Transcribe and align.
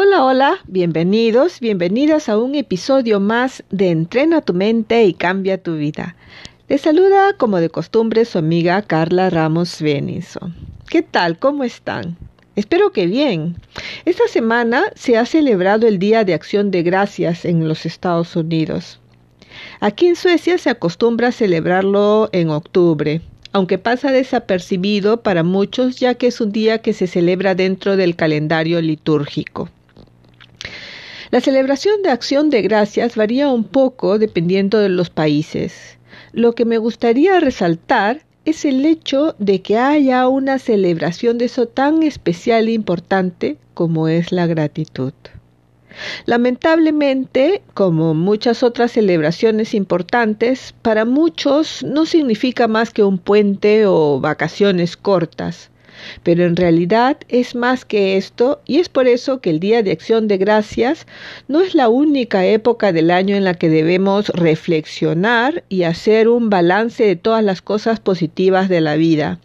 Hola, 0.00 0.24
hola, 0.24 0.58
bienvenidos, 0.68 1.58
bienvenidas 1.58 2.28
a 2.28 2.38
un 2.38 2.54
episodio 2.54 3.18
más 3.18 3.64
de 3.70 3.90
Entrena 3.90 4.42
tu 4.42 4.54
mente 4.54 5.02
y 5.02 5.12
cambia 5.12 5.60
tu 5.60 5.74
vida. 5.74 6.14
Les 6.68 6.82
saluda 6.82 7.32
como 7.36 7.58
de 7.58 7.68
costumbre 7.68 8.24
su 8.24 8.38
amiga 8.38 8.80
Carla 8.82 9.28
Ramos 9.28 9.82
Benison. 9.82 10.54
¿Qué 10.88 11.02
tal? 11.02 11.40
¿Cómo 11.40 11.64
están? 11.64 12.16
Espero 12.54 12.92
que 12.92 13.06
bien. 13.06 13.56
Esta 14.04 14.28
semana 14.28 14.84
se 14.94 15.16
ha 15.16 15.26
celebrado 15.26 15.88
el 15.88 15.98
Día 15.98 16.22
de 16.22 16.34
Acción 16.34 16.70
de 16.70 16.84
Gracias 16.84 17.44
en 17.44 17.66
los 17.66 17.84
Estados 17.84 18.36
Unidos. 18.36 19.00
Aquí 19.80 20.06
en 20.06 20.14
Suecia 20.14 20.58
se 20.58 20.70
acostumbra 20.70 21.28
a 21.28 21.32
celebrarlo 21.32 22.28
en 22.30 22.50
octubre, 22.50 23.20
aunque 23.50 23.78
pasa 23.78 24.12
desapercibido 24.12 25.22
para 25.22 25.42
muchos 25.42 25.98
ya 25.98 26.14
que 26.14 26.28
es 26.28 26.40
un 26.40 26.52
día 26.52 26.82
que 26.82 26.92
se 26.92 27.08
celebra 27.08 27.56
dentro 27.56 27.96
del 27.96 28.14
calendario 28.14 28.80
litúrgico. 28.80 29.68
La 31.30 31.42
celebración 31.42 32.02
de 32.02 32.08
acción 32.08 32.48
de 32.48 32.62
gracias 32.62 33.14
varía 33.14 33.50
un 33.50 33.64
poco 33.64 34.18
dependiendo 34.18 34.78
de 34.78 34.88
los 34.88 35.10
países. 35.10 35.98
Lo 36.32 36.54
que 36.54 36.64
me 36.64 36.78
gustaría 36.78 37.38
resaltar 37.38 38.22
es 38.46 38.64
el 38.64 38.86
hecho 38.86 39.34
de 39.38 39.60
que 39.60 39.76
haya 39.76 40.26
una 40.26 40.58
celebración 40.58 41.36
de 41.36 41.44
eso 41.44 41.68
tan 41.68 42.02
especial 42.02 42.68
e 42.68 42.72
importante 42.72 43.58
como 43.74 44.08
es 44.08 44.32
la 44.32 44.46
gratitud. 44.46 45.12
Lamentablemente, 46.24 47.60
como 47.74 48.14
muchas 48.14 48.62
otras 48.62 48.92
celebraciones 48.92 49.74
importantes, 49.74 50.74
para 50.80 51.04
muchos 51.04 51.82
no 51.82 52.06
significa 52.06 52.68
más 52.68 52.90
que 52.90 53.04
un 53.04 53.18
puente 53.18 53.84
o 53.84 54.18
vacaciones 54.18 54.96
cortas 54.96 55.70
pero 56.22 56.44
en 56.44 56.56
realidad 56.56 57.18
es 57.28 57.54
más 57.54 57.84
que 57.84 58.16
esto 58.16 58.60
y 58.66 58.78
es 58.78 58.88
por 58.88 59.06
eso 59.06 59.40
que 59.40 59.50
el 59.50 59.60
Día 59.60 59.82
de 59.82 59.92
Acción 59.92 60.28
de 60.28 60.38
Gracias 60.38 61.06
no 61.48 61.60
es 61.60 61.74
la 61.74 61.88
única 61.88 62.44
época 62.44 62.92
del 62.92 63.10
año 63.10 63.36
en 63.36 63.44
la 63.44 63.54
que 63.54 63.68
debemos 63.68 64.28
reflexionar 64.28 65.64
y 65.68 65.82
hacer 65.82 66.28
un 66.28 66.50
balance 66.50 67.04
de 67.04 67.16
todas 67.16 67.44
las 67.44 67.62
cosas 67.62 68.00
positivas 68.00 68.68
de 68.68 68.80
la 68.80 68.96
vida. 68.96 69.40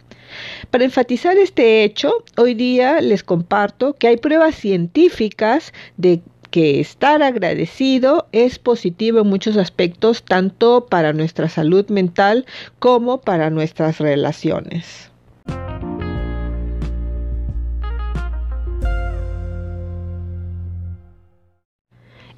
Para 0.71 0.85
enfatizar 0.85 1.37
este 1.37 1.83
hecho, 1.83 2.23
hoy 2.37 2.55
día 2.55 3.01
les 3.01 3.23
comparto 3.23 3.93
que 3.93 4.07
hay 4.07 4.17
pruebas 4.17 4.55
científicas 4.55 5.73
de 5.97 6.21
que 6.49 6.79
estar 6.79 7.23
agradecido 7.23 8.27
es 8.31 8.59
positivo 8.59 9.21
en 9.21 9.27
muchos 9.27 9.57
aspectos, 9.57 10.23
tanto 10.23 10.85
para 10.85 11.11
nuestra 11.11 11.49
salud 11.49 11.87
mental 11.89 12.45
como 12.77 13.21
para 13.21 13.49
nuestras 13.49 13.99
relaciones. 13.99 15.12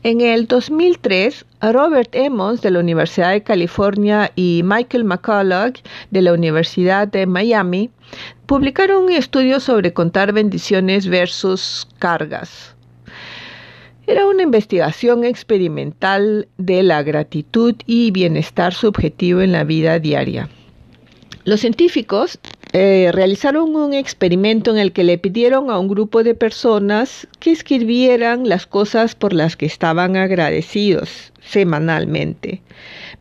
En 0.05 0.21
el 0.21 0.45
2003, 0.45 1.45
Robert 1.73 2.13
Emmons 2.13 2.61
de 2.61 2.69
la 2.69 2.79
Universidad 2.79 3.31
de 3.31 3.41
California 3.41 4.31
y 4.35 4.61
Michael 4.63 5.03
McCullough 5.03 5.81
de 6.11 6.21
la 6.21 6.31
Universidad 6.31 7.07
de 7.07 7.25
Miami 7.25 7.89
publicaron 8.45 9.05
un 9.05 9.11
estudio 9.11 9.59
sobre 9.59 9.94
contar 9.94 10.31
bendiciones 10.31 11.07
versus 11.07 11.88
cargas. 11.97 12.75
Era 14.05 14.27
una 14.27 14.44
investigación 14.44 15.23
experimental 15.23 16.47
de 16.59 16.83
la 16.83 17.01
gratitud 17.01 17.73
y 17.88 18.11
bienestar 18.11 18.75
subjetivo 18.75 19.41
en 19.41 19.53
la 19.53 19.63
vida 19.63 19.97
diaria. 19.97 20.49
Los 21.45 21.61
científicos 21.61 22.39
eh, 22.78 23.09
realizaron 23.13 23.74
un 23.74 23.94
experimento 23.94 24.69
en 24.69 24.78
el 24.78 24.91
que 24.91 25.06
le 25.06 25.18
pidieron 25.18 25.72
a 25.72 25.80
un 25.80 25.88
grupo 25.88 26.25
de 26.25 26.36
personas 26.36 27.25
que 27.40 27.53
escribieran 27.53 28.50
las 28.50 28.68
cosas 28.68 29.16
por 29.16 29.31
las 29.31 29.56
que 29.56 29.66
estaban 29.66 30.18
agradecidos 30.18 31.31
semanalmente, 31.40 32.62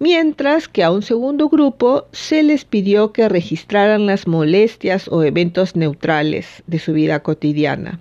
mientras 0.00 0.66
que 0.66 0.82
a 0.82 0.90
un 0.90 1.02
segundo 1.02 1.48
grupo 1.48 2.06
se 2.10 2.42
les 2.42 2.64
pidió 2.64 3.12
que 3.12 3.28
registraran 3.28 4.06
las 4.06 4.26
molestias 4.26 5.06
o 5.06 5.22
eventos 5.22 5.76
neutrales 5.76 6.64
de 6.66 6.80
su 6.80 6.92
vida 6.92 7.20
cotidiana. 7.20 8.00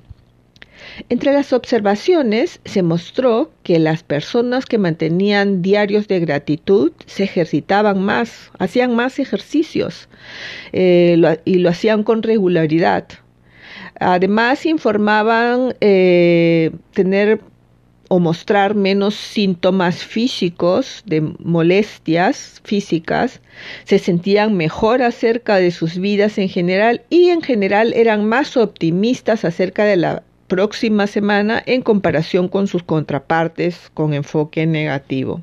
Entre 1.10 1.34
las 1.34 1.54
observaciones 1.54 2.60
se 2.66 2.84
mostró 2.84 3.52
que 3.64 3.80
las 3.80 4.04
personas 4.04 4.66
que 4.66 4.78
mantenían 4.78 5.62
diarios 5.62 6.08
de 6.08 6.20
gratitud 6.20 6.92
se 7.06 7.24
ejercitaban 7.24 8.02
más, 8.02 8.52
hacían 8.60 8.96
más 8.96 9.20
ejercicios 9.20 10.08
eh, 10.72 11.40
y 11.46 11.56
lo 11.56 11.70
hacían 11.70 12.04
con 12.04 12.24
regularidad. 12.24 13.08
Además 14.00 14.66
informaban 14.66 15.76
eh, 15.82 16.72
tener 16.94 17.42
o 18.10 18.20
mostrar 18.20 18.76
menos 18.76 19.16
síntomas 19.16 20.04
físicos 20.04 21.02
de 21.06 21.22
molestias 21.22 22.62
físicas, 22.64 23.42
se 23.86 23.98
sentían 23.98 24.56
mejor 24.56 25.02
acerca 25.02 25.56
de 25.56 25.72
sus 25.72 25.98
vidas 25.98 26.38
en 26.38 26.48
general 26.48 27.02
y 27.10 27.30
en 27.30 27.42
general 27.42 27.92
eran 27.94 28.26
más 28.26 28.56
optimistas 28.56 29.46
acerca 29.46 29.86
de 29.86 29.98
la 29.98 30.24
próxima 30.48 31.08
semana 31.08 31.62
en 31.66 31.82
comparación 31.82 32.48
con 32.48 32.68
sus 32.68 32.84
contrapartes 32.84 33.92
con 33.94 34.14
enfoque 34.14 34.66
negativo. 34.66 35.42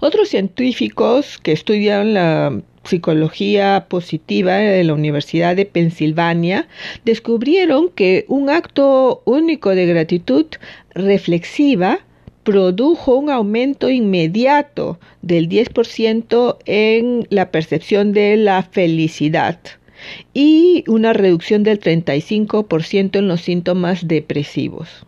Otros 0.00 0.28
científicos 0.28 1.38
que 1.38 1.52
estudian 1.52 2.14
la 2.14 2.60
psicología 2.84 3.86
positiva 3.88 4.54
de 4.54 4.84
la 4.84 4.94
Universidad 4.94 5.56
de 5.56 5.66
Pensilvania 5.66 6.68
descubrieron 7.04 7.90
que 7.90 8.24
un 8.28 8.48
acto 8.48 9.22
único 9.24 9.70
de 9.70 9.86
gratitud 9.86 10.46
reflexiva 10.94 11.98
produjo 12.44 13.16
un 13.16 13.28
aumento 13.28 13.90
inmediato 13.90 15.00
del 15.20 15.48
10% 15.48 16.58
en 16.66 17.26
la 17.28 17.50
percepción 17.50 18.12
de 18.12 18.36
la 18.36 18.62
felicidad 18.62 19.58
y 20.34 20.84
una 20.86 21.12
reducción 21.12 21.62
del 21.62 21.80
35% 21.80 23.18
en 23.18 23.28
los 23.28 23.40
síntomas 23.40 24.06
depresivos. 24.06 25.06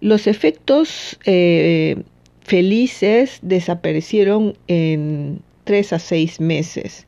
Los 0.00 0.26
efectos 0.26 1.18
eh, 1.26 2.02
felices 2.42 3.38
desaparecieron 3.42 4.56
en 4.66 5.40
tres 5.64 5.92
a 5.92 5.98
seis 5.98 6.40
meses, 6.40 7.06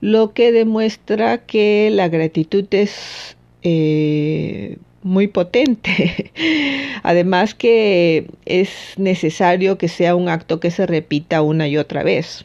lo 0.00 0.32
que 0.32 0.52
demuestra 0.52 1.38
que 1.38 1.90
la 1.92 2.08
gratitud 2.08 2.66
es 2.70 3.36
eh, 3.62 4.78
muy 5.02 5.28
potente. 5.28 6.32
Además 7.02 7.54
que 7.54 8.26
es 8.44 8.70
necesario 8.96 9.78
que 9.78 9.88
sea 9.88 10.14
un 10.14 10.28
acto 10.28 10.60
que 10.60 10.70
se 10.70 10.86
repita 10.86 11.42
una 11.42 11.68
y 11.68 11.76
otra 11.76 12.02
vez. 12.02 12.44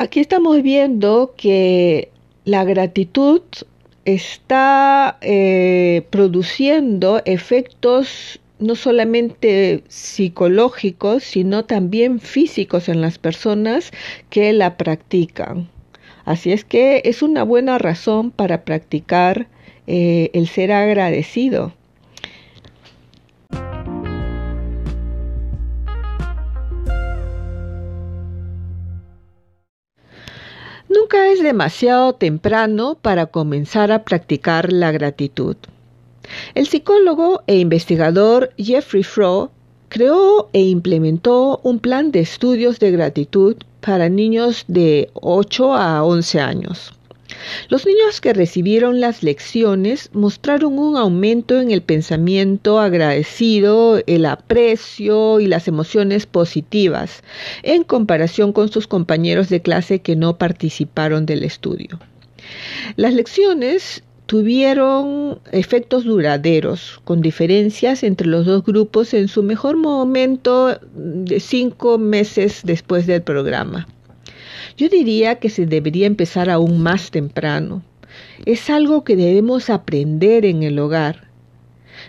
Aquí 0.00 0.20
estamos 0.20 0.62
viendo 0.62 1.34
que 1.36 2.08
la 2.46 2.64
gratitud 2.64 3.42
está 4.06 5.18
eh, 5.20 6.06
produciendo 6.08 7.20
efectos 7.26 8.40
no 8.60 8.76
solamente 8.76 9.84
psicológicos, 9.88 11.22
sino 11.22 11.66
también 11.66 12.18
físicos 12.18 12.88
en 12.88 13.02
las 13.02 13.18
personas 13.18 13.90
que 14.30 14.54
la 14.54 14.78
practican. 14.78 15.68
Así 16.24 16.50
es 16.50 16.64
que 16.64 17.02
es 17.04 17.20
una 17.20 17.42
buena 17.42 17.76
razón 17.76 18.30
para 18.30 18.64
practicar 18.64 19.48
eh, 19.86 20.30
el 20.32 20.48
ser 20.48 20.72
agradecido. 20.72 21.74
Nunca 31.12 31.32
es 31.32 31.42
demasiado 31.42 32.12
temprano 32.12 32.96
para 33.02 33.26
comenzar 33.26 33.90
a 33.90 34.04
practicar 34.04 34.72
la 34.72 34.92
gratitud. 34.92 35.56
El 36.54 36.68
psicólogo 36.68 37.42
e 37.48 37.58
investigador 37.58 38.52
Jeffrey 38.56 39.02
Froh 39.02 39.50
creó 39.88 40.48
e 40.52 40.62
implementó 40.62 41.58
un 41.64 41.80
plan 41.80 42.12
de 42.12 42.20
estudios 42.20 42.78
de 42.78 42.92
gratitud 42.92 43.56
para 43.80 44.08
niños 44.08 44.64
de 44.68 45.10
8 45.14 45.74
a 45.74 46.04
11 46.04 46.40
años. 46.40 46.92
Los 47.68 47.86
niños 47.86 48.20
que 48.20 48.32
recibieron 48.32 49.00
las 49.00 49.22
lecciones 49.22 50.10
mostraron 50.12 50.78
un 50.78 50.96
aumento 50.96 51.60
en 51.60 51.70
el 51.70 51.82
pensamiento 51.82 52.80
agradecido, 52.80 54.02
el 54.06 54.26
aprecio 54.26 55.40
y 55.40 55.46
las 55.46 55.68
emociones 55.68 56.26
positivas 56.26 57.22
en 57.62 57.84
comparación 57.84 58.52
con 58.52 58.70
sus 58.70 58.86
compañeros 58.86 59.48
de 59.48 59.62
clase 59.62 60.00
que 60.00 60.16
no 60.16 60.38
participaron 60.38 61.26
del 61.26 61.44
estudio. 61.44 61.98
Las 62.96 63.14
lecciones 63.14 64.02
tuvieron 64.26 65.40
efectos 65.50 66.04
duraderos, 66.04 67.00
con 67.04 67.20
diferencias 67.20 68.04
entre 68.04 68.28
los 68.28 68.46
dos 68.46 68.64
grupos 68.64 69.12
en 69.12 69.26
su 69.26 69.42
mejor 69.42 69.76
momento 69.76 70.78
de 70.94 71.40
cinco 71.40 71.98
meses 71.98 72.60
después 72.62 73.08
del 73.08 73.22
programa. 73.22 73.88
Yo 74.80 74.88
diría 74.88 75.34
que 75.34 75.50
se 75.50 75.66
debería 75.66 76.06
empezar 76.06 76.48
aún 76.48 76.80
más 76.80 77.10
temprano. 77.10 77.82
Es 78.46 78.70
algo 78.70 79.04
que 79.04 79.14
debemos 79.14 79.68
aprender 79.68 80.46
en 80.46 80.62
el 80.62 80.78
hogar. 80.78 81.28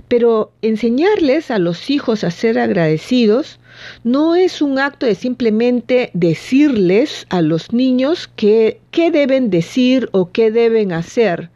Pero 0.07 0.53
enseñarles 0.61 1.51
a 1.51 1.59
los 1.59 1.89
hijos 1.89 2.23
a 2.23 2.31
ser 2.31 2.57
agradecidos 2.57 3.59
no 4.05 4.35
es 4.35 4.61
un 4.61 4.79
acto 4.79 5.05
de 5.05 5.15
simplemente 5.15 6.11
decirles 6.13 7.27
a 7.27 7.41
los 7.41 7.73
niños 7.73 8.29
qué 8.37 8.79
deben 8.93 9.49
decir 9.49 10.07
o 10.13 10.31
qué 10.31 10.49
deben 10.49 10.93
hacer 10.93 11.49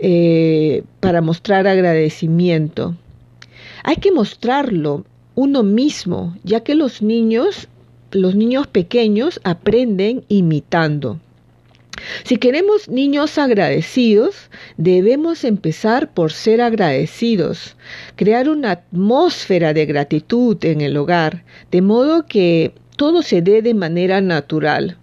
eh, 0.00 0.82
para 0.98 1.20
mostrar 1.20 1.68
agradecimiento. 1.68 2.96
Hay 3.84 3.98
que 3.98 4.10
mostrarlo 4.10 5.04
uno 5.36 5.62
mismo, 5.62 6.36
ya 6.42 6.64
que 6.64 6.74
los 6.74 7.00
niños 7.00 7.68
los 8.10 8.34
niños 8.34 8.66
pequeños 8.66 9.40
aprenden 9.44 10.24
imitando. 10.28 11.18
Si 12.24 12.36
queremos 12.36 12.88
niños 12.88 13.38
agradecidos, 13.38 14.50
debemos 14.76 15.44
empezar 15.44 16.12
por 16.12 16.32
ser 16.32 16.60
agradecidos, 16.60 17.76
crear 18.16 18.48
una 18.48 18.72
atmósfera 18.72 19.74
de 19.74 19.86
gratitud 19.86 20.64
en 20.64 20.80
el 20.80 20.96
hogar, 20.96 21.44
de 21.70 21.82
modo 21.82 22.26
que 22.26 22.72
todo 22.96 23.22
se 23.22 23.42
dé 23.42 23.62
de 23.62 23.74
manera 23.74 24.20
natural. 24.20 24.96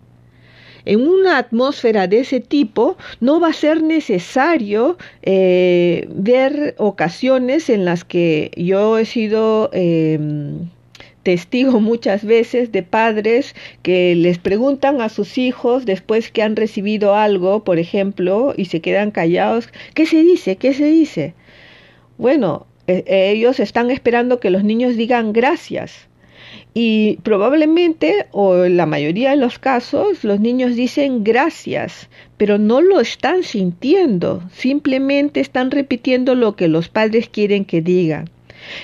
En 0.85 1.01
una 1.01 1.39
atmósfera 1.39 2.07
de 2.07 2.19
ese 2.19 2.39
tipo 2.39 2.95
no 3.19 3.39
va 3.39 3.49
a 3.49 3.53
ser 3.53 3.81
necesario 3.81 4.97
eh, 5.23 6.07
ver 6.11 6.75
ocasiones 6.77 7.69
en 7.69 7.85
las 7.85 8.03
que 8.03 8.51
yo 8.55 8.99
he 8.99 9.05
sido 9.05 9.71
em, 9.73 10.69
testigo 11.25 11.79
muchas 11.91 12.23
veces 12.23 12.71
de 12.71 12.83
padres 12.83 13.55
que 13.81 14.15
les 14.15 14.37
preguntan 14.37 15.01
a 15.01 15.09
sus 15.09 15.37
hijos 15.37 15.85
después 15.85 16.31
que 16.31 16.43
han 16.43 16.55
recibido 16.55 17.15
algo, 17.15 17.65
por 17.65 17.79
ejemplo, 17.79 18.53
y 18.55 18.65
se 18.65 18.79
quedan 18.79 19.11
callados, 19.11 19.67
¿qué 19.95 20.05
se 20.05 20.21
dice? 20.21 20.55
¿Qué 20.55 20.73
se 20.73 20.85
dice? 20.85 21.33
Bueno, 22.17 22.67
e, 22.87 23.03
ellos 23.31 23.59
están 23.59 23.89
esperando 23.89 24.39
que 24.39 24.51
los 24.51 24.63
niños 24.63 24.95
digan 24.95 25.33
gracias. 25.33 26.07
Y 26.75 27.17
probablemente, 27.23 28.27
o 28.31 28.63
en 28.63 28.77
la 28.77 28.85
mayoría 28.85 29.31
de 29.31 29.37
los 29.37 29.57
casos, 29.57 30.23
los 30.23 30.39
niños 30.39 30.75
dicen 30.75 31.23
gracias, 31.23 32.09
pero 32.37 32.59
no 32.59 32.81
lo 32.81 32.99
están 32.99 33.41
sintiendo, 33.43 34.43
simplemente 34.53 35.39
están 35.39 35.71
repitiendo 35.71 36.35
lo 36.35 36.55
que 36.55 36.67
los 36.67 36.87
padres 36.89 37.29
quieren 37.29 37.65
que 37.65 37.81
digan. 37.81 38.29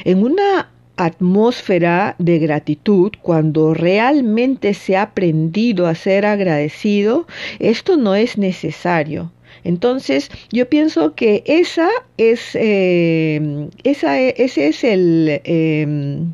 En 0.05 0.23
una 0.23 0.70
atmósfera 0.97 2.15
de 2.19 2.39
gratitud, 2.39 3.11
cuando 3.21 3.73
realmente 3.73 4.73
se 4.73 4.95
ha 4.95 5.03
aprendido 5.03 5.87
a 5.87 5.95
ser 5.95 6.25
agradecido, 6.25 7.27
esto 7.59 7.97
no 7.97 8.15
es 8.15 8.37
necesario. 8.37 9.31
Entonces, 9.63 10.31
yo 10.51 10.67
pienso 10.69 11.13
que 11.13 11.43
esa 11.45 11.89
es, 12.17 12.51
eh, 12.55 13.69
esa, 13.83 14.19
ese 14.19 14.67
es 14.67 14.83
el 14.83 15.41
em, 15.43 16.33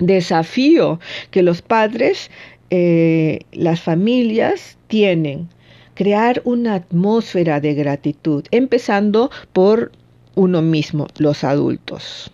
desafío 0.00 1.00
que 1.30 1.42
los 1.42 1.62
padres, 1.62 2.30
eh, 2.70 3.40
las 3.52 3.80
familias 3.80 4.76
tienen, 4.88 5.48
crear 5.94 6.42
una 6.44 6.74
atmósfera 6.74 7.60
de 7.60 7.74
gratitud, 7.74 8.44
empezando 8.50 9.30
por 9.52 9.92
uno 10.34 10.62
mismo, 10.62 11.08
los 11.18 11.42
adultos. 11.42 12.30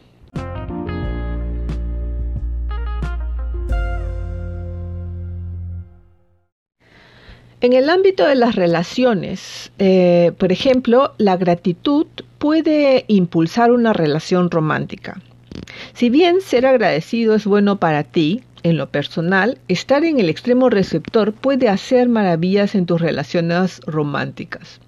En 7.65 7.73
el 7.73 7.89
ámbito 7.89 8.27
de 8.27 8.35
las 8.35 8.57
relaciones, 8.57 9.73
eh, 9.79 10.33
por 10.37 10.53
ejemplo, 10.53 11.15
la 11.17 11.39
gratitud 11.39 12.07
puede 12.37 13.07
impulsar 13.09 13.73
una 13.73 13.95
relación 13.95 14.51
romántica. 14.51 15.23
Si 15.95 16.11
bien 16.11 16.43
ser 16.43 16.67
agradecido 16.67 17.35
es 17.35 17.47
bueno 17.47 17.79
para 17.79 18.03
ti, 18.03 18.43
en 18.65 18.77
lo 18.77 18.91
personal, 18.91 19.57
estar 19.69 20.05
en 20.05 20.21
el 20.21 20.29
extremo 20.29 20.69
receptor 20.69 21.33
puede 21.33 21.71
hacer 21.71 22.11
maravillas 22.11 22.75
en 22.75 22.85
tus 22.85 23.01
relaciones 23.01 23.81
románticas. 23.87 24.79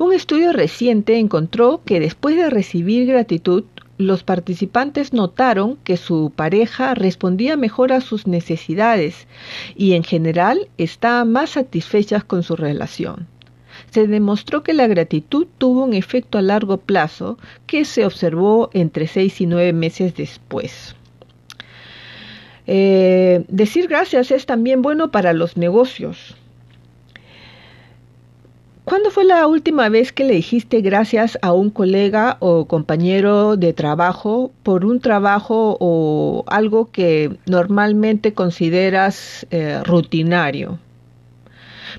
Un 0.00 0.12
estudio 0.12 0.52
reciente 0.52 1.16
encontró 1.16 1.80
que 1.84 2.00
después 2.00 2.34
de 2.34 2.50
recibir 2.50 3.06
gratitud, 3.06 3.62
los 4.00 4.22
participantes 4.22 5.12
notaron 5.12 5.76
que 5.84 5.98
su 5.98 6.32
pareja 6.34 6.94
respondía 6.94 7.58
mejor 7.58 7.92
a 7.92 8.00
sus 8.00 8.26
necesidades 8.26 9.26
y 9.76 9.92
en 9.92 10.04
general 10.04 10.68
estaban 10.78 11.30
más 11.30 11.50
satisfechas 11.50 12.24
con 12.24 12.42
su 12.42 12.56
relación. 12.56 13.28
Se 13.90 14.06
demostró 14.06 14.62
que 14.62 14.72
la 14.72 14.86
gratitud 14.86 15.46
tuvo 15.58 15.84
un 15.84 15.92
efecto 15.92 16.38
a 16.38 16.42
largo 16.42 16.78
plazo 16.78 17.38
que 17.66 17.84
se 17.84 18.06
observó 18.06 18.70
entre 18.72 19.06
seis 19.06 19.38
y 19.42 19.46
nueve 19.46 19.74
meses 19.74 20.14
después. 20.14 20.96
Eh, 22.66 23.44
decir 23.48 23.86
gracias 23.86 24.30
es 24.30 24.46
también 24.46 24.80
bueno 24.80 25.10
para 25.10 25.34
los 25.34 25.58
negocios. 25.58 26.36
¿Cuándo 28.90 29.12
fue 29.12 29.24
la 29.24 29.46
última 29.46 29.88
vez 29.88 30.10
que 30.10 30.24
le 30.24 30.34
dijiste 30.34 30.80
gracias 30.80 31.38
a 31.42 31.52
un 31.52 31.70
colega 31.70 32.38
o 32.40 32.66
compañero 32.66 33.56
de 33.56 33.72
trabajo 33.72 34.50
por 34.64 34.84
un 34.84 34.98
trabajo 34.98 35.76
o 35.78 36.42
algo 36.48 36.90
que 36.90 37.38
normalmente 37.46 38.34
consideras 38.34 39.46
eh, 39.52 39.80
rutinario? 39.84 40.80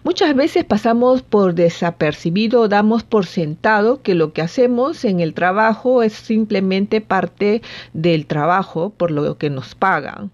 Muchas 0.04 0.36
veces 0.36 0.66
pasamos 0.66 1.22
por 1.22 1.56
desapercibido, 1.56 2.68
damos 2.68 3.04
por 3.04 3.26
sentado 3.26 4.02
que 4.02 4.14
lo 4.14 4.34
que 4.34 4.42
hacemos 4.42 5.06
en 5.06 5.22
el 5.22 5.34
trabajo 5.34 6.04
es 6.04 6.12
simplemente 6.12 7.00
parte 7.00 7.62
del 7.94 8.26
trabajo 8.26 8.90
por 8.90 9.12
lo 9.12 9.38
que 9.38 9.50
nos 9.50 9.76
pagan. 9.76 10.30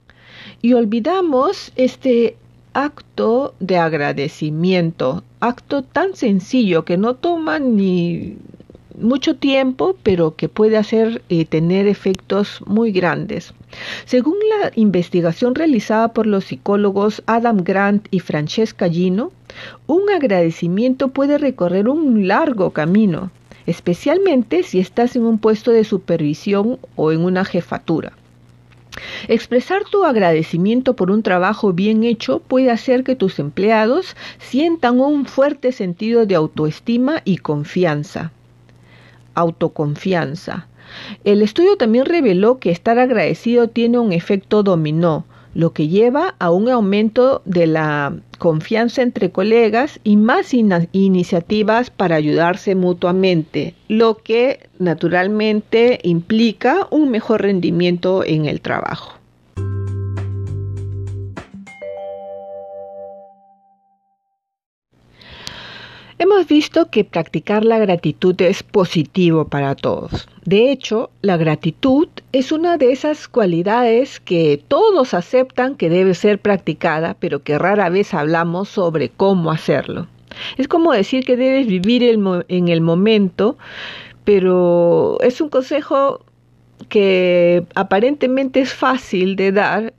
Y 0.64 0.74
olvidamos 0.74 1.72
este 1.76 2.36
acto 2.78 3.56
de 3.60 3.80
agradecimiento, 3.80 5.24
acto 5.40 5.82
tan 5.82 6.16
sencillo 6.16 6.86
que 6.86 6.96
no 6.96 7.16
toma 7.16 7.58
ni 7.58 8.38
mucho 9.00 9.36
tiempo, 9.36 9.96
pero 10.04 10.36
que 10.36 10.48
puede 10.48 10.78
hacer 10.78 11.24
y 11.28 11.42
eh, 11.42 11.46
tener 11.46 11.88
efectos 11.88 12.62
muy 12.68 12.92
grandes. 12.92 13.56
Según 14.06 14.36
la 14.62 14.72
investigación 14.76 15.56
realizada 15.56 16.10
por 16.10 16.28
los 16.28 16.46
psicólogos 16.46 17.24
Adam 17.26 17.64
Grant 17.64 18.08
y 18.12 18.20
Francesca 18.20 18.88
Gino, 18.88 19.32
un 19.88 20.12
agradecimiento 20.12 21.08
puede 21.08 21.40
recorrer 21.40 21.90
un 21.90 22.28
largo 22.28 22.70
camino, 22.74 23.32
especialmente 23.66 24.62
si 24.62 24.80
estás 24.80 25.16
en 25.16 25.26
un 25.26 25.40
puesto 25.40 25.72
de 25.72 25.84
supervisión 25.84 26.78
o 26.96 27.12
en 27.12 27.22
una 27.22 27.44
jefatura. 27.44 28.14
Expresar 29.28 29.84
tu 29.84 30.04
agradecimiento 30.04 30.96
por 30.96 31.12
un 31.12 31.24
trabajo 31.24 31.74
bien 31.74 32.04
hecho 32.04 32.40
puede 32.40 32.72
hacer 32.72 33.04
que 33.04 33.16
tus 33.16 33.40
empleados 33.40 34.16
sientan 34.40 35.00
un 35.00 35.26
fuerte 35.26 35.72
sentido 35.72 36.26
de 36.26 36.36
autoestima 36.36 37.22
y 37.26 37.38
confianza. 37.38 38.32
Autoconfianza. 39.34 40.68
El 41.24 41.42
estudio 41.42 41.78
también 41.78 42.06
reveló 42.06 42.60
que 42.60 42.72
estar 42.72 42.98
agradecido 42.98 43.68
tiene 43.68 44.00
un 44.00 44.14
efecto 44.14 44.64
dominó, 44.64 45.26
lo 45.58 45.74
que 45.74 45.88
lleva 45.88 46.36
a 46.38 46.52
un 46.52 46.70
aumento 46.70 47.42
de 47.46 47.66
la 47.66 48.16
confianza 48.38 49.02
entre 49.02 49.32
colegas 49.32 50.00
y 50.04 50.16
más 50.16 50.54
iniciativas 50.54 51.90
para 51.90 52.16
ayudarse 52.16 52.76
mutuamente, 52.76 53.74
lo 53.88 54.18
que 54.18 54.70
naturalmente 54.78 56.00
implica 56.04 56.88
un 56.92 57.10
mejor 57.10 57.42
rendimiento 57.42 58.24
en 58.24 58.46
el 58.46 58.62
trabajo. 58.62 59.18
Hemos 66.20 66.48
visto 66.48 66.92
que 66.92 67.04
practicar 67.04 67.66
la 67.66 67.80
gratitud 67.80 68.40
es 68.42 68.62
positivo 68.62 69.48
para 69.48 69.74
todos. 69.74 70.28
De 70.46 70.72
hecho, 70.72 71.10
la 71.22 71.38
gratitud 71.38 72.10
es 72.34 72.52
una 72.52 72.78
de 72.78 72.92
esas 72.92 73.28
cualidades 73.28 74.20
que 74.20 74.62
todos 74.68 75.14
aceptan 75.14 75.76
que 75.76 75.90
debe 75.90 76.14
ser 76.14 76.40
practicada, 76.40 77.16
pero 77.20 77.42
que 77.44 77.58
rara 77.58 77.90
vez 77.90 78.14
hablamos 78.14 78.70
sobre 78.70 79.10
cómo 79.10 79.52
hacerlo. 79.52 80.08
Es 80.58 80.68
como 80.68 80.92
decir 80.92 81.26
que 81.26 81.38
debes 81.38 81.68
vivir 81.68 82.04
en 82.04 82.68
el 82.68 82.82
momento, 82.82 83.58
pero 84.24 85.18
es 85.22 85.42
un 85.42 85.50
consejo 85.50 86.22
que 86.90 87.66
aparentemente 87.76 88.60
es 88.60 88.74
fácil 88.74 89.36
de 89.36 89.52
dar, 89.52 89.94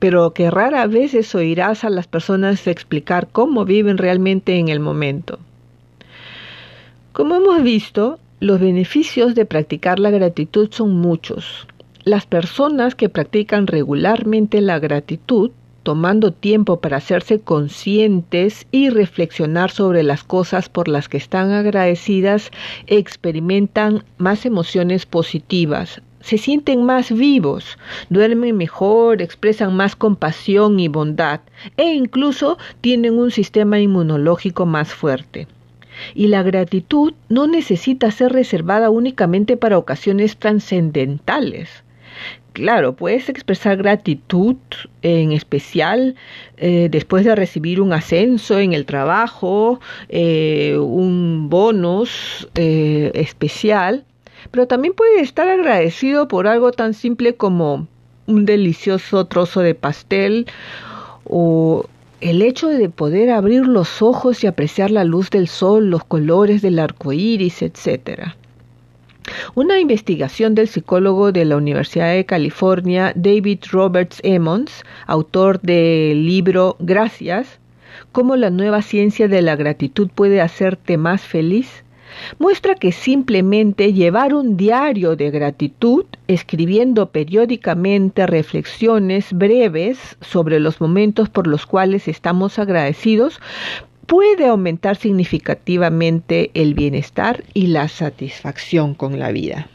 pero 0.00 0.34
que 0.34 0.50
rara 0.50 0.86
vez 0.86 1.34
oirás 1.34 1.82
a 1.84 1.90
las 1.90 2.06
personas 2.06 2.66
explicar 2.66 3.28
cómo 3.30 3.64
viven 3.64 3.96
realmente 3.96 4.58
en 4.58 4.68
el 4.68 4.80
momento. 4.80 5.38
Como 7.12 7.36
hemos 7.36 7.62
visto, 7.62 8.18
los 8.40 8.60
beneficios 8.60 9.34
de 9.34 9.44
practicar 9.46 9.98
la 9.98 10.10
gratitud 10.10 10.68
son 10.70 10.94
muchos. 10.94 11.66
Las 12.04 12.24
personas 12.24 12.94
que 12.94 13.08
practican 13.08 13.66
regularmente 13.66 14.60
la 14.60 14.78
gratitud, 14.78 15.50
tomando 15.82 16.32
tiempo 16.32 16.80
para 16.80 16.98
hacerse 16.98 17.40
conscientes 17.40 18.66
y 18.70 18.90
reflexionar 18.90 19.72
sobre 19.72 20.04
las 20.04 20.22
cosas 20.22 20.68
por 20.68 20.86
las 20.86 21.08
que 21.08 21.16
están 21.16 21.50
agradecidas, 21.50 22.52
experimentan 22.86 24.04
más 24.18 24.46
emociones 24.46 25.04
positivas, 25.04 26.00
se 26.20 26.38
sienten 26.38 26.84
más 26.84 27.10
vivos, 27.10 27.76
duermen 28.08 28.56
mejor, 28.56 29.20
expresan 29.20 29.74
más 29.74 29.96
compasión 29.96 30.78
y 30.78 30.86
bondad 30.86 31.40
e 31.76 31.92
incluso 31.92 32.58
tienen 32.80 33.18
un 33.18 33.30
sistema 33.30 33.80
inmunológico 33.80 34.64
más 34.66 34.92
fuerte. 34.92 35.48
Y 36.14 36.28
la 36.28 36.42
gratitud 36.42 37.14
no 37.28 37.46
necesita 37.46 38.10
ser 38.10 38.32
reservada 38.32 38.90
únicamente 38.90 39.56
para 39.56 39.78
ocasiones 39.78 40.36
trascendentales. 40.36 41.68
Claro, 42.52 42.96
puedes 42.96 43.28
expresar 43.28 43.76
gratitud 43.76 44.56
en 45.02 45.30
especial 45.30 46.16
eh, 46.56 46.88
después 46.90 47.24
de 47.24 47.36
recibir 47.36 47.80
un 47.80 47.92
ascenso 47.92 48.58
en 48.58 48.72
el 48.72 48.84
trabajo, 48.84 49.78
eh, 50.08 50.76
un 50.76 51.48
bonus 51.50 52.48
eh, 52.56 53.12
especial, 53.14 54.04
pero 54.50 54.66
también 54.66 54.94
puedes 54.94 55.22
estar 55.22 55.48
agradecido 55.48 56.26
por 56.26 56.48
algo 56.48 56.72
tan 56.72 56.94
simple 56.94 57.36
como 57.36 57.86
un 58.26 58.44
delicioso 58.44 59.26
trozo 59.26 59.60
de 59.60 59.76
pastel 59.76 60.46
o 61.24 61.86
el 62.20 62.42
hecho 62.42 62.68
de 62.68 62.88
poder 62.88 63.30
abrir 63.30 63.66
los 63.66 64.02
ojos 64.02 64.42
y 64.42 64.46
apreciar 64.46 64.90
la 64.90 65.04
luz 65.04 65.30
del 65.30 65.46
sol, 65.46 65.88
los 65.90 66.04
colores 66.04 66.62
del 66.62 66.78
arco 66.78 67.12
iris, 67.12 67.62
etc. 67.62 68.32
Una 69.54 69.78
investigación 69.78 70.54
del 70.54 70.68
psicólogo 70.68 71.32
de 71.32 71.44
la 71.44 71.56
Universidad 71.56 72.12
de 72.12 72.26
California, 72.26 73.12
David 73.14 73.60
Roberts 73.70 74.20
Emmons, 74.24 74.84
autor 75.06 75.60
del 75.60 76.26
libro 76.26 76.76
Gracias, 76.80 77.60
cómo 78.12 78.36
la 78.36 78.50
nueva 78.50 78.82
ciencia 78.82 79.28
de 79.28 79.42
la 79.42 79.54
gratitud 79.54 80.08
puede 80.12 80.40
hacerte 80.40 80.96
más 80.96 81.22
feliz, 81.22 81.84
muestra 82.38 82.74
que 82.74 82.92
simplemente 82.92 83.92
llevar 83.92 84.34
un 84.34 84.56
diario 84.56 85.16
de 85.16 85.30
gratitud, 85.30 86.04
escribiendo 86.26 87.10
periódicamente 87.10 88.26
reflexiones 88.26 89.32
breves 89.32 90.16
sobre 90.20 90.60
los 90.60 90.80
momentos 90.80 91.28
por 91.28 91.46
los 91.46 91.66
cuales 91.66 92.08
estamos 92.08 92.58
agradecidos, 92.58 93.40
puede 94.06 94.46
aumentar 94.46 94.96
significativamente 94.96 96.50
el 96.54 96.74
bienestar 96.74 97.44
y 97.52 97.66
la 97.66 97.88
satisfacción 97.88 98.94
con 98.94 99.18
la 99.18 99.32
vida. 99.32 99.68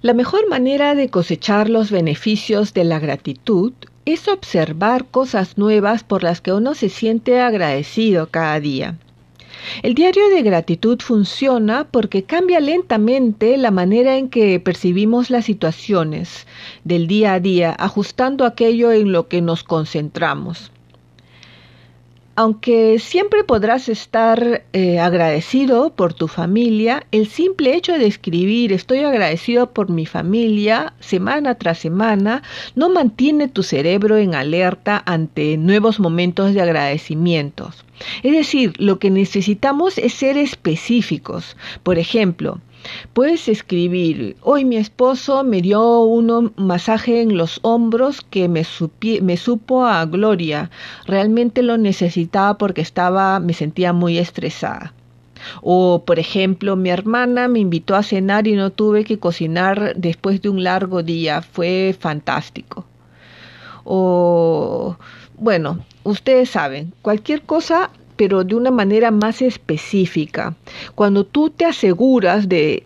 La 0.00 0.14
mejor 0.14 0.48
manera 0.48 0.94
de 0.94 1.08
cosechar 1.08 1.68
los 1.68 1.90
beneficios 1.90 2.72
de 2.72 2.84
la 2.84 3.00
gratitud 3.00 3.72
es 4.12 4.26
observar 4.26 5.04
cosas 5.04 5.58
nuevas 5.58 6.02
por 6.02 6.22
las 6.22 6.40
que 6.40 6.52
uno 6.52 6.74
se 6.74 6.88
siente 6.88 7.40
agradecido 7.40 8.28
cada 8.30 8.58
día. 8.58 8.96
El 9.82 9.94
diario 9.94 10.30
de 10.30 10.42
gratitud 10.42 10.98
funciona 11.00 11.86
porque 11.90 12.22
cambia 12.22 12.60
lentamente 12.60 13.58
la 13.58 13.70
manera 13.70 14.16
en 14.16 14.30
que 14.30 14.60
percibimos 14.60 15.28
las 15.28 15.44
situaciones 15.44 16.46
del 16.84 17.06
día 17.06 17.34
a 17.34 17.40
día, 17.40 17.76
ajustando 17.78 18.46
aquello 18.46 18.92
en 18.92 19.12
lo 19.12 19.28
que 19.28 19.42
nos 19.42 19.62
concentramos 19.62 20.70
aunque 22.38 23.00
siempre 23.00 23.42
podrás 23.42 23.88
estar 23.88 24.62
eh, 24.72 25.00
agradecido 25.00 25.92
por 25.96 26.14
tu 26.14 26.28
familia, 26.28 27.04
el 27.10 27.26
simple 27.26 27.74
hecho 27.74 27.94
de 27.94 28.06
escribir 28.06 28.72
estoy 28.72 29.00
agradecido 29.00 29.72
por 29.72 29.90
mi 29.90 30.06
familia 30.06 30.92
semana 31.00 31.56
tras 31.56 31.78
semana 31.78 32.44
no 32.76 32.90
mantiene 32.90 33.48
tu 33.48 33.64
cerebro 33.64 34.18
en 34.18 34.36
alerta 34.36 35.02
ante 35.04 35.56
nuevos 35.56 35.98
momentos 35.98 36.54
de 36.54 36.62
agradecimientos. 36.62 37.84
Es 38.22 38.30
decir, 38.30 38.72
lo 38.78 39.00
que 39.00 39.10
necesitamos 39.10 39.98
es 39.98 40.14
ser 40.14 40.36
específicos. 40.36 41.56
Por 41.82 41.98
ejemplo, 41.98 42.60
Puedes 43.12 43.48
escribir, 43.48 44.36
hoy 44.42 44.64
mi 44.64 44.76
esposo 44.76 45.42
me 45.44 45.60
dio 45.60 46.00
un 46.00 46.52
masaje 46.56 47.20
en 47.22 47.36
los 47.36 47.58
hombros 47.62 48.22
que 48.22 48.48
me, 48.48 48.64
supo 49.36 49.84
a 49.84 50.04
gloria. 50.06 50.70
Realmente 51.06 51.62
lo 51.62 51.76
necesitaba 51.76 52.56
porque 52.58 52.80
estaba, 52.80 53.40
me 53.40 53.52
sentía 53.52 53.92
muy 53.92 54.18
estresada. 54.18 54.94
O, 55.62 56.02
por 56.04 56.18
ejemplo, 56.18 56.76
mi 56.76 56.90
hermana 56.90 57.48
me 57.48 57.60
invitó 57.60 57.94
a 57.94 58.02
cenar 58.02 58.46
y 58.46 58.54
no 58.54 58.70
tuve 58.70 59.04
que 59.04 59.18
cocinar 59.18 59.94
después 59.96 60.42
de 60.42 60.48
un 60.48 60.62
largo 60.64 61.02
día. 61.02 61.42
Fue 61.42 61.96
fantástico. 61.98 62.84
O, 63.84 64.96
bueno, 65.36 65.78
ustedes 66.04 66.50
saben, 66.50 66.92
cualquier 67.02 67.42
cosa 67.42 67.90
pero 68.18 68.44
de 68.44 68.56
una 68.56 68.70
manera 68.70 69.10
más 69.10 69.40
específica. 69.40 70.54
Cuando 70.94 71.24
tú 71.24 71.48
te 71.48 71.64
aseguras 71.64 72.48
de 72.48 72.82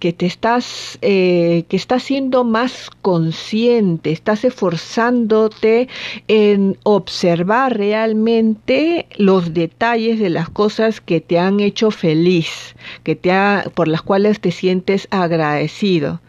que 0.00 0.14
te 0.14 0.24
estás, 0.24 0.98
eh, 1.02 1.64
que 1.68 1.76
estás 1.76 2.02
siendo 2.02 2.42
más 2.42 2.88
consciente, 3.02 4.10
estás 4.10 4.44
esforzándote 4.44 5.88
en 6.26 6.78
observar 6.84 7.76
realmente 7.76 9.06
los 9.16 9.52
detalles 9.52 10.18
de 10.18 10.30
las 10.30 10.48
cosas 10.48 11.02
que 11.02 11.20
te 11.20 11.38
han 11.38 11.60
hecho 11.60 11.90
feliz, 11.90 12.74
que 13.04 13.14
te 13.14 13.30
por 13.74 13.86
las 13.86 14.00
cuales 14.00 14.40
te 14.40 14.50
sientes 14.50 15.06
agradecido. 15.10 16.20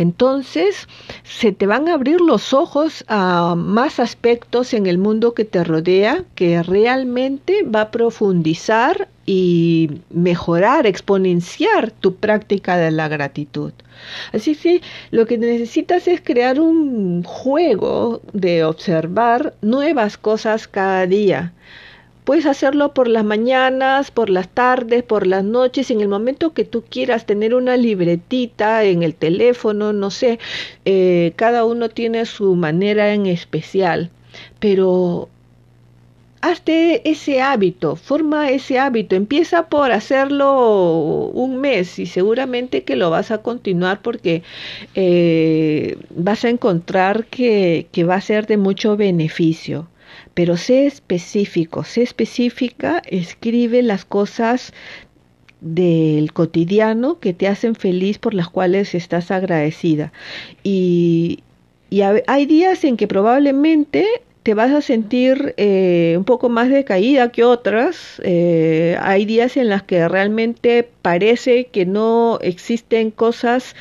Entonces, 0.00 0.88
se 1.24 1.52
te 1.52 1.66
van 1.66 1.86
a 1.86 1.92
abrir 1.92 2.22
los 2.22 2.54
ojos 2.54 3.04
a 3.06 3.54
más 3.54 4.00
aspectos 4.00 4.72
en 4.72 4.86
el 4.86 4.96
mundo 4.96 5.34
que 5.34 5.44
te 5.44 5.62
rodea 5.62 6.24
que 6.34 6.62
realmente 6.62 7.64
va 7.64 7.82
a 7.82 7.90
profundizar 7.90 9.08
y 9.26 10.00
mejorar, 10.08 10.86
exponenciar 10.86 11.90
tu 11.90 12.14
práctica 12.14 12.78
de 12.78 12.92
la 12.92 13.08
gratitud. 13.08 13.74
Así 14.32 14.56
que 14.56 14.80
lo 15.10 15.26
que 15.26 15.36
necesitas 15.36 16.08
es 16.08 16.22
crear 16.22 16.60
un 16.60 17.22
juego 17.22 18.22
de 18.32 18.64
observar 18.64 19.52
nuevas 19.60 20.16
cosas 20.16 20.66
cada 20.66 21.06
día 21.06 21.52
Puedes 22.30 22.46
hacerlo 22.46 22.94
por 22.94 23.08
las 23.08 23.24
mañanas, 23.24 24.12
por 24.12 24.30
las 24.30 24.48
tardes, 24.48 25.02
por 25.02 25.26
las 25.26 25.42
noches, 25.42 25.90
en 25.90 26.00
el 26.00 26.06
momento 26.06 26.54
que 26.54 26.62
tú 26.62 26.84
quieras 26.88 27.26
tener 27.26 27.56
una 27.56 27.76
libretita 27.76 28.84
en 28.84 29.02
el 29.02 29.16
teléfono, 29.16 29.92
no 29.92 30.12
sé, 30.12 30.38
eh, 30.84 31.32
cada 31.34 31.64
uno 31.64 31.88
tiene 31.88 32.24
su 32.26 32.54
manera 32.54 33.12
en 33.14 33.26
especial, 33.26 34.10
pero 34.60 35.28
hazte 36.40 37.10
ese 37.10 37.42
hábito, 37.42 37.96
forma 37.96 38.50
ese 38.50 38.78
hábito, 38.78 39.16
empieza 39.16 39.66
por 39.66 39.90
hacerlo 39.90 41.30
un 41.34 41.56
mes 41.56 41.98
y 41.98 42.06
seguramente 42.06 42.84
que 42.84 42.94
lo 42.94 43.10
vas 43.10 43.32
a 43.32 43.38
continuar 43.38 44.02
porque 44.02 44.44
eh, 44.94 45.98
vas 46.10 46.44
a 46.44 46.48
encontrar 46.48 47.24
que, 47.24 47.88
que 47.90 48.04
va 48.04 48.14
a 48.14 48.20
ser 48.20 48.46
de 48.46 48.56
mucho 48.56 48.96
beneficio 48.96 49.88
pero 50.34 50.56
sé 50.56 50.86
específico, 50.86 51.84
sé 51.84 52.02
específica, 52.02 53.02
escribe 53.06 53.82
las 53.82 54.04
cosas 54.04 54.72
del 55.60 56.32
cotidiano 56.32 57.18
que 57.20 57.34
te 57.34 57.48
hacen 57.48 57.74
feliz 57.74 58.18
por 58.18 58.34
las 58.34 58.48
cuales 58.48 58.94
estás 58.94 59.30
agradecida. 59.30 60.12
Y, 60.62 61.40
y 61.90 62.02
hay 62.02 62.46
días 62.46 62.84
en 62.84 62.96
que 62.96 63.06
probablemente 63.06 64.06
te 64.42 64.54
vas 64.54 64.70
a 64.70 64.80
sentir 64.80 65.54
eh, 65.58 66.14
un 66.16 66.24
poco 66.24 66.48
más 66.48 66.70
decaída 66.70 67.30
que 67.30 67.44
otras. 67.44 68.20
Eh, 68.24 68.96
hay 69.00 69.26
días 69.26 69.56
en 69.56 69.68
las 69.68 69.82
que 69.82 70.08
realmente 70.08 70.88
parece 71.02 71.66
que 71.66 71.84
no 71.84 72.38
existen 72.40 73.10
cosas 73.10 73.76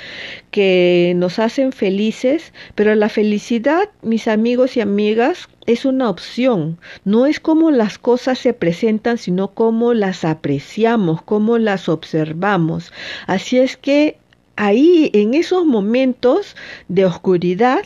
que 0.51 1.13
nos 1.15 1.39
hacen 1.39 1.71
felices, 1.71 2.53
pero 2.75 2.93
la 2.95 3.07
felicidad, 3.07 3.89
mis 4.01 4.27
amigos 4.27 4.75
y 4.75 4.81
amigas, 4.81 5.47
es 5.65 5.85
una 5.85 6.09
opción. 6.09 6.77
No 7.05 7.25
es 7.25 7.39
como 7.39 7.71
las 7.71 7.97
cosas 7.97 8.39
se 8.39 8.53
presentan, 8.53 9.17
sino 9.17 9.53
cómo 9.53 9.93
las 9.93 10.25
apreciamos, 10.25 11.21
cómo 11.21 11.57
las 11.57 11.87
observamos. 11.87 12.91
Así 13.27 13.59
es 13.59 13.77
que 13.77 14.17
ahí 14.59 15.09
en 15.13 15.35
esos 15.35 15.65
momentos 15.65 16.57
de 16.89 17.05
oscuridad 17.05 17.85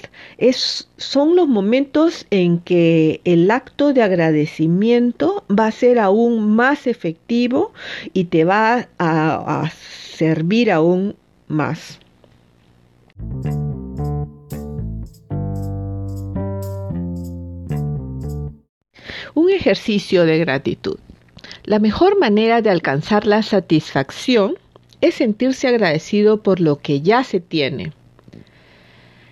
son 0.98 1.36
los 1.36 1.48
momentos 1.48 2.26
en 2.32 2.60
que 2.60 3.22
el 3.26 3.52
acto 3.52 3.94
de 3.94 4.02
agradecimiento 4.02 5.46
va 5.48 5.68
a 5.68 5.72
ser 5.72 6.00
aún 6.00 6.56
más 6.56 6.88
efectivo 6.88 7.74
y 8.12 8.26
te 8.26 8.44
va 8.44 8.88
a 8.98 9.72
servir 10.18 10.72
aún 10.72 11.16
más. 11.48 12.00
Un 19.36 19.52
ejercicio 19.52 20.26
de 20.26 20.40
gratitud. 20.40 20.98
La 21.66 21.78
mejor 21.78 22.18
manera 22.18 22.64
de 22.64 22.72
alcanzar 22.72 23.28
la 23.28 23.44
satisfacción 23.44 24.56
es 25.04 25.16
sentirse 25.16 25.68
agradecido 25.68 26.42
por 26.42 26.62
lo 26.62 26.80
que 26.80 27.02
ya 27.02 27.26
se 27.26 27.42
tiene. 27.42 27.92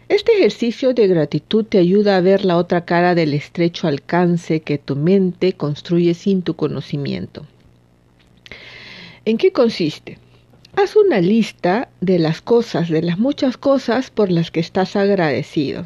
Este 0.09 0.33
ejercicio 0.33 0.93
de 0.93 1.07
gratitud 1.07 1.63
te 1.63 1.77
ayuda 1.77 2.17
a 2.17 2.19
ver 2.19 2.43
la 2.43 2.57
otra 2.57 2.83
cara 2.83 3.15
del 3.15 3.33
estrecho 3.33 3.87
alcance 3.87 4.59
que 4.59 4.77
tu 4.77 4.97
mente 4.97 5.53
construye 5.53 6.13
sin 6.13 6.41
tu 6.41 6.57
conocimiento. 6.57 7.47
¿En 9.23 9.37
qué 9.37 9.53
consiste? 9.53 10.17
Haz 10.75 10.97
una 10.97 11.21
lista 11.21 11.87
de 12.01 12.19
las 12.19 12.41
cosas, 12.41 12.89
de 12.89 13.03
las 13.03 13.17
muchas 13.17 13.55
cosas 13.55 14.11
por 14.11 14.29
las 14.29 14.51
que 14.51 14.59
estás 14.59 14.97
agradecido. 14.97 15.85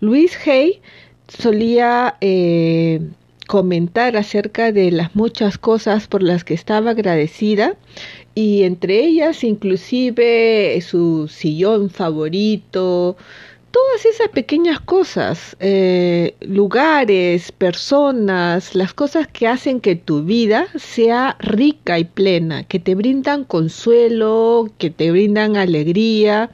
Luis 0.00 0.36
Hay 0.48 0.80
solía 1.28 2.16
eh, 2.20 3.00
comentar 3.46 4.16
acerca 4.16 4.72
de 4.72 4.90
las 4.90 5.14
muchas 5.14 5.58
cosas 5.58 6.06
por 6.06 6.22
las 6.22 6.44
que 6.44 6.54
estaba 6.54 6.90
agradecida 6.90 7.76
y 8.34 8.62
entre 8.62 9.04
ellas 9.04 9.44
inclusive 9.44 10.80
su 10.80 11.28
sillón 11.28 11.90
favorito, 11.90 13.16
todas 13.74 14.04
esas 14.06 14.28
pequeñas 14.28 14.78
cosas, 14.78 15.56
eh, 15.58 16.36
lugares, 16.40 17.50
personas, 17.50 18.76
las 18.76 18.94
cosas 18.94 19.26
que 19.26 19.48
hacen 19.48 19.80
que 19.80 19.96
tu 19.96 20.22
vida 20.22 20.68
sea 20.76 21.36
rica 21.40 21.98
y 21.98 22.04
plena, 22.04 22.62
que 22.62 22.78
te 22.78 22.94
brindan 22.94 23.42
consuelo, 23.42 24.70
que 24.78 24.90
te 24.90 25.10
brindan 25.10 25.56
alegría. 25.56 26.50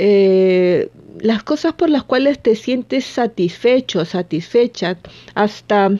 Eh, 0.00 0.90
las 1.18 1.42
cosas 1.42 1.72
por 1.72 1.90
las 1.90 2.04
cuales 2.04 2.38
te 2.38 2.54
sientes 2.54 3.04
satisfecho, 3.04 4.04
satisfecha, 4.04 4.96
hasta 5.34 5.90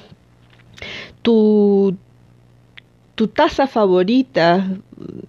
tu, 1.22 1.96
tu 3.16 3.26
taza 3.26 3.66
favorita. 3.66 4.68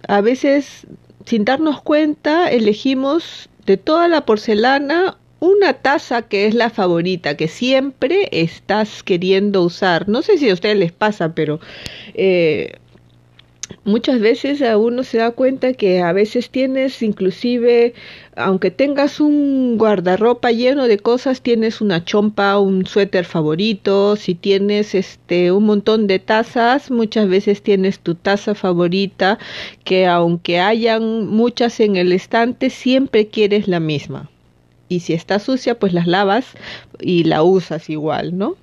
A 0.06 0.20
veces, 0.20 0.86
sin 1.26 1.44
darnos 1.44 1.82
cuenta, 1.82 2.48
elegimos 2.48 3.48
de 3.66 3.76
toda 3.76 4.06
la 4.06 4.24
porcelana 4.24 5.18
una 5.40 5.72
taza 5.72 6.22
que 6.22 6.46
es 6.46 6.54
la 6.54 6.70
favorita, 6.70 7.36
que 7.36 7.48
siempre 7.48 8.28
estás 8.30 9.02
queriendo 9.02 9.64
usar. 9.64 10.08
No 10.08 10.22
sé 10.22 10.38
si 10.38 10.48
a 10.48 10.54
ustedes 10.54 10.76
les 10.76 10.92
pasa, 10.92 11.34
pero 11.34 11.58
eh, 12.14 12.78
muchas 13.84 14.20
veces 14.20 14.62
a 14.62 14.76
uno 14.76 15.02
se 15.04 15.18
da 15.18 15.30
cuenta 15.30 15.72
que 15.72 16.00
a 16.00 16.12
veces 16.12 16.50
tienes 16.50 17.02
inclusive, 17.02 17.94
aunque 18.36 18.70
tengas 18.70 19.20
un 19.20 19.76
guardarropa 19.78 20.50
lleno 20.52 20.86
de 20.88 20.98
cosas, 20.98 21.42
tienes 21.42 21.80
una 21.80 22.04
chompa, 22.04 22.58
un 22.58 22.86
suéter 22.86 23.24
favorito, 23.24 24.16
si 24.16 24.34
tienes 24.34 24.94
este 24.94 25.52
un 25.52 25.64
montón 25.64 26.06
de 26.06 26.18
tazas, 26.18 26.90
muchas 26.90 27.28
veces 27.28 27.62
tienes 27.62 28.00
tu 28.00 28.14
taza 28.14 28.54
favorita 28.54 29.38
que 29.84 30.06
aunque 30.06 30.60
hayan 30.60 31.26
muchas 31.26 31.80
en 31.80 31.96
el 31.96 32.12
estante, 32.12 32.70
siempre 32.70 33.28
quieres 33.28 33.68
la 33.68 33.80
misma. 33.80 34.30
Y 34.88 35.00
si 35.00 35.12
está 35.12 35.38
sucia, 35.38 35.78
pues 35.78 35.92
las 35.92 36.06
lavas 36.06 36.46
y 36.98 37.24
la 37.24 37.42
usas 37.44 37.88
igual, 37.88 38.36
¿no? 38.36 38.56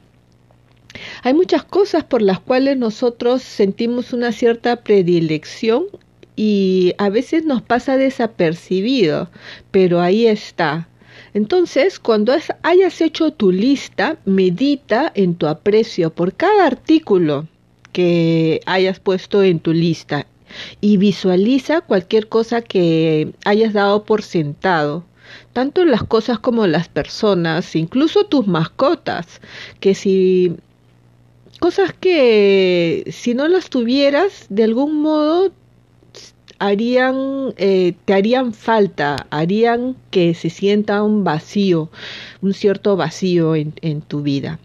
Hay 1.24 1.34
muchas 1.34 1.63
cosas 1.63 2.04
por 2.04 2.22
las 2.22 2.39
cuales 2.39 2.77
nosotros 2.77 3.42
sentimos 3.42 4.13
una 4.13 4.32
cierta 4.32 4.77
predilección 4.77 5.86
y 6.36 6.94
a 6.98 7.10
veces 7.10 7.46
nos 7.46 7.62
pasa 7.62 7.98
desapercibido, 7.98 9.29
pero 9.72 10.01
ahí 10.01 10.27
está. 10.27 10.88
Entonces, 11.33 12.00
cuando 12.00 12.33
hayas 12.64 13.01
hecho 13.01 13.31
tu 13.31 13.51
lista, 13.51 14.18
medita 14.25 15.12
en 15.16 15.36
tu 15.36 15.48
aprecio 15.48 16.12
por 16.12 16.33
cada 16.33 16.66
artículo 16.66 17.48
que 17.92 18.62
hayas 18.66 19.00
puesto 19.00 19.44
en 19.44 19.60
tu 19.60 19.74
lista 19.74 20.27
y 20.81 20.98
visualiza 20.98 21.81
cualquier 21.81 22.27
cosa 22.27 22.62
que 22.62 23.33
hayas 23.46 23.74
dado 23.74 24.03
por 24.03 24.22
sentado 24.22 25.05
tanto 25.53 25.86
las 25.86 26.03
cosas 26.03 26.40
como 26.40 26.68
las 26.68 26.88
personas, 26.88 27.75
incluso 27.75 28.25
tus 28.25 28.48
mascotas, 28.48 29.42
que 29.79 29.96
si 29.96 30.55
cosas 31.59 31.93
que 31.93 33.03
si 33.11 33.33
no 33.33 33.48
las 33.48 33.70
tuvieras, 33.70 34.46
de 34.50 34.63
algún 34.63 35.01
modo 35.01 35.51
harían, 36.59 37.53
eh, 37.57 37.93
te 38.05 38.13
harían 38.13 38.53
falta, 38.53 39.27
harían 39.29 39.96
que 40.11 40.33
se 40.33 40.50
sienta 40.50 41.03
un 41.03 41.24
vacío, 41.24 41.89
un 42.41 42.53
cierto 42.53 42.96
vacío 42.96 43.55
en, 43.55 43.74
en 43.81 44.01
tu 44.01 44.22
vida. 44.22 44.59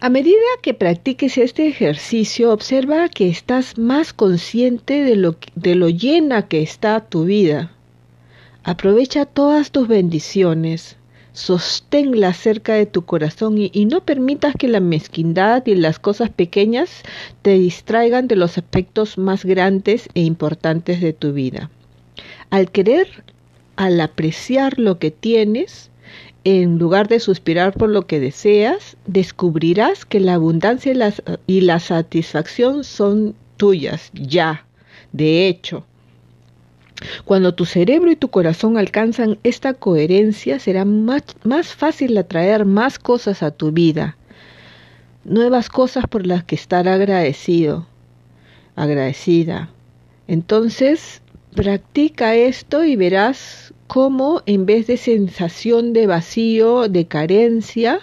A 0.00 0.10
medida 0.10 0.36
que 0.62 0.74
practiques 0.74 1.38
este 1.38 1.66
ejercicio, 1.66 2.52
observa 2.52 3.08
que 3.08 3.28
estás 3.28 3.78
más 3.78 4.12
consciente 4.12 5.02
de 5.02 5.16
lo, 5.16 5.36
de 5.56 5.74
lo 5.74 5.88
llena 5.88 6.46
que 6.46 6.62
está 6.62 7.00
tu 7.00 7.24
vida. 7.24 7.72
Aprovecha 8.62 9.24
todas 9.24 9.72
tus 9.72 9.88
bendiciones, 9.88 10.97
sosténla 11.38 12.32
cerca 12.32 12.74
de 12.74 12.86
tu 12.86 13.04
corazón 13.04 13.58
y, 13.58 13.86
no 13.86 14.04
permitas 14.04 14.56
que 14.56 14.66
la 14.66 14.80
mezquindad 14.80 15.64
y 15.66 15.76
las 15.76 16.00
cosas 16.00 16.30
pequeñas 16.30 17.02
te 17.42 17.56
distraigan 17.56 18.26
de 18.26 18.34
los 18.34 18.58
aspectos 18.58 19.18
más 19.18 19.44
grandes 19.44 20.08
e 20.14 20.22
importantes 20.22 21.00
de 21.00 21.12
tu 21.12 21.32
vida. 21.32 21.70
Al 22.50 22.72
querer, 22.72 23.22
al 23.76 24.00
apreciar 24.00 24.80
lo 24.80 24.98
que 24.98 25.12
tienes, 25.12 25.92
en 26.42 26.76
lugar 26.78 27.06
de 27.06 27.20
suspirar 27.20 27.72
por 27.72 27.88
lo 27.88 28.08
que 28.08 28.18
deseas, 28.18 28.96
descubrirás 29.06 30.04
que 30.04 30.18
la 30.18 30.34
abundancia 30.34 30.92
y 31.46 31.60
la 31.60 31.78
satisfacción 31.78 32.82
son 32.82 33.36
tuyas, 33.56 34.10
ya, 34.12 34.66
de 35.12 35.46
hecho. 35.46 35.84
Cuando 37.24 37.54
tu 37.54 37.64
cerebro 37.64 38.10
y 38.10 38.16
tu 38.16 38.28
corazón 38.28 38.76
alcanzan 38.76 39.38
esta 39.44 39.74
coherencia, 39.74 40.58
será 40.58 40.84
más, 40.84 41.22
más, 41.44 41.74
fácil 41.74 42.16
atraer 42.18 42.64
más 42.64 42.98
cosas 42.98 43.42
a 43.42 43.50
tu 43.50 43.72
vida, 43.72 44.16
nuevas 45.24 45.68
cosas 45.68 46.04
por 46.08 46.26
las 46.26 46.44
que 46.44 46.54
estar 46.54 46.88
agradecido, 46.88 47.86
agradecida. 48.74 49.70
Entonces, 50.26 51.22
practica 51.54 52.34
esto 52.34 52.84
y 52.84 52.96
verás 52.96 53.72
cómo 53.86 54.42
en 54.46 54.66
vez 54.66 54.86
de 54.86 54.96
sensación 54.96 55.92
de 55.92 56.06
vacío, 56.06 56.88
de 56.88 57.06
carencia, 57.06 58.00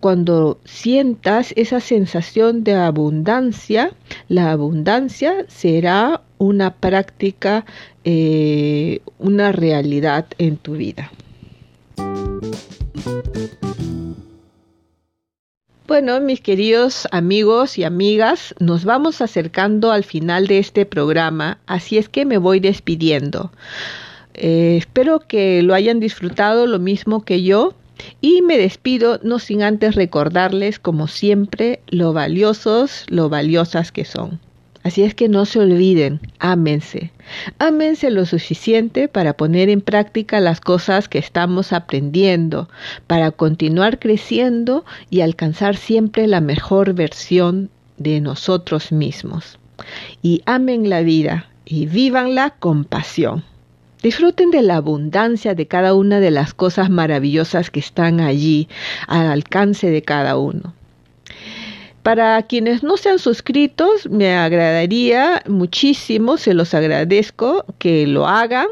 cuando 0.00 0.58
sientas 0.66 1.54
esa 1.56 1.80
sensación 1.80 2.62
de 2.62 2.74
abundancia, 2.74 3.92
la 4.28 4.50
abundancia 4.50 5.46
será 5.48 6.20
una 6.44 6.74
práctica, 6.74 7.64
eh, 8.04 9.00
una 9.18 9.52
realidad 9.52 10.26
en 10.38 10.56
tu 10.56 10.74
vida. 10.74 11.10
Bueno, 15.86 16.20
mis 16.20 16.40
queridos 16.40 17.06
amigos 17.12 17.78
y 17.78 17.84
amigas, 17.84 18.54
nos 18.58 18.84
vamos 18.84 19.20
acercando 19.20 19.92
al 19.92 20.04
final 20.04 20.46
de 20.46 20.58
este 20.58 20.86
programa, 20.86 21.58
así 21.66 21.98
es 21.98 22.08
que 22.08 22.24
me 22.24 22.38
voy 22.38 22.58
despidiendo. 22.58 23.52
Eh, 24.34 24.76
espero 24.78 25.20
que 25.20 25.62
lo 25.62 25.74
hayan 25.74 26.00
disfrutado 26.00 26.66
lo 26.66 26.78
mismo 26.78 27.24
que 27.24 27.42
yo 27.42 27.74
y 28.20 28.42
me 28.42 28.58
despido 28.58 29.20
no 29.22 29.38
sin 29.38 29.62
antes 29.62 29.94
recordarles, 29.94 30.78
como 30.78 31.06
siempre, 31.06 31.80
lo 31.86 32.12
valiosos, 32.12 33.04
lo 33.08 33.28
valiosas 33.28 33.92
que 33.92 34.04
son. 34.04 34.40
Así 34.84 35.02
es 35.02 35.14
que 35.14 35.30
no 35.30 35.46
se 35.46 35.60
olviden, 35.60 36.20
ámense. 36.38 37.10
Ámense 37.58 38.10
lo 38.10 38.26
suficiente 38.26 39.08
para 39.08 39.32
poner 39.32 39.70
en 39.70 39.80
práctica 39.80 40.40
las 40.40 40.60
cosas 40.60 41.08
que 41.08 41.18
estamos 41.18 41.72
aprendiendo, 41.72 42.68
para 43.06 43.30
continuar 43.30 43.98
creciendo 43.98 44.84
y 45.08 45.22
alcanzar 45.22 45.76
siempre 45.76 46.26
la 46.26 46.42
mejor 46.42 46.92
versión 46.92 47.70
de 47.96 48.20
nosotros 48.20 48.92
mismos. 48.92 49.58
Y 50.20 50.42
amen 50.44 50.90
la 50.90 51.00
vida 51.00 51.48
y 51.64 51.86
vívanla 51.86 52.50
con 52.50 52.84
pasión. 52.84 53.42
Disfruten 54.02 54.50
de 54.50 54.60
la 54.60 54.76
abundancia 54.76 55.54
de 55.54 55.66
cada 55.66 55.94
una 55.94 56.20
de 56.20 56.30
las 56.30 56.52
cosas 56.52 56.90
maravillosas 56.90 57.70
que 57.70 57.80
están 57.80 58.20
allí 58.20 58.68
al 59.06 59.28
alcance 59.28 59.88
de 59.88 60.02
cada 60.02 60.36
uno. 60.36 60.74
Para 62.04 62.42
quienes 62.42 62.82
no 62.82 62.98
se 62.98 63.08
han 63.08 63.18
suscrito, 63.18 63.88
me 64.10 64.34
agradaría 64.34 65.42
muchísimo, 65.48 66.36
se 66.36 66.52
los 66.52 66.74
agradezco 66.74 67.64
que 67.78 68.06
lo 68.06 68.28
hagan 68.28 68.66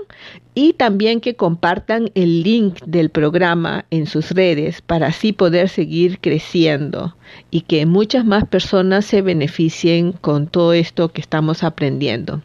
y 0.55 0.75
también 0.75 1.23
que 1.23 1.35
compartan 1.35 2.11
el 2.14 2.42
link 2.42 2.81
del 2.85 3.09
programa 3.09 3.87
en 3.88 4.07
sus 4.07 4.33
redes 4.33 4.83
para 4.83 5.07
así 5.07 5.33
poder 5.33 5.71
seguir 5.71 6.18
creciendo 6.21 7.16
y 7.51 7.62
que 7.62 7.87
muchas 7.87 8.27
más 8.27 8.47
personas 8.47 9.07
se 9.07 9.23
beneficien 9.23 10.12
con 10.12 10.47
todo 10.47 10.75
esto 10.75 11.09
que 11.09 11.23
estamos 11.23 11.62
aprendiendo. 11.62 12.42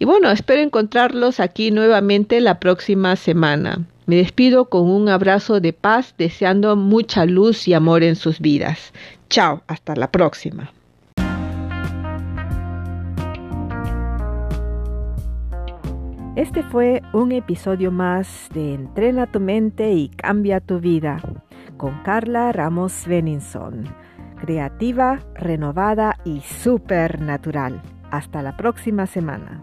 Y 0.00 0.04
bueno, 0.04 0.32
espero 0.32 0.62
encontrarlos 0.62 1.38
aquí 1.38 1.70
nuevamente 1.70 2.40
la 2.40 2.58
próxima 2.58 3.14
semana. 3.14 3.86
Me 4.08 4.16
despido 4.16 4.70
con 4.70 4.88
un 4.88 5.10
abrazo 5.10 5.60
de 5.60 5.74
paz, 5.74 6.14
deseando 6.16 6.74
mucha 6.76 7.26
luz 7.26 7.68
y 7.68 7.74
amor 7.74 8.02
en 8.02 8.16
sus 8.16 8.40
vidas. 8.40 8.94
Chao, 9.28 9.62
hasta 9.66 9.94
la 9.96 10.10
próxima. 10.10 10.72
Este 16.36 16.62
fue 16.62 17.02
un 17.12 17.32
episodio 17.32 17.90
más 17.90 18.48
de 18.54 18.72
Entrena 18.72 19.26
tu 19.26 19.40
mente 19.40 19.92
y 19.92 20.08
cambia 20.08 20.60
tu 20.60 20.80
vida 20.80 21.20
con 21.76 22.02
Carla 22.02 22.50
Ramos 22.52 23.06
Beninson, 23.06 23.84
creativa, 24.40 25.20
renovada 25.34 26.16
y 26.24 26.40
supernatural. 26.40 27.82
Hasta 28.10 28.40
la 28.40 28.56
próxima 28.56 29.04
semana. 29.04 29.62